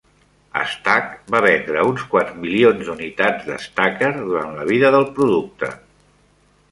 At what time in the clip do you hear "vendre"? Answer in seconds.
1.45-1.83